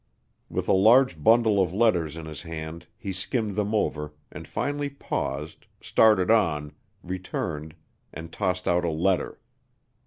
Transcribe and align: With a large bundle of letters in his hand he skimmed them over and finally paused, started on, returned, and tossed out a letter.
With 0.49 0.67
a 0.67 0.73
large 0.73 1.23
bundle 1.23 1.61
of 1.61 1.75
letters 1.75 2.17
in 2.17 2.25
his 2.25 2.41
hand 2.41 2.87
he 2.97 3.13
skimmed 3.13 3.55
them 3.55 3.75
over 3.75 4.15
and 4.31 4.47
finally 4.47 4.89
paused, 4.89 5.67
started 5.79 6.31
on, 6.31 6.71
returned, 7.03 7.75
and 8.11 8.31
tossed 8.33 8.67
out 8.67 8.83
a 8.83 8.89
letter. 8.89 9.39